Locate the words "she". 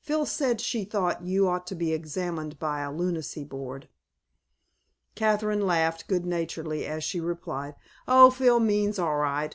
0.60-0.84, 7.04-7.20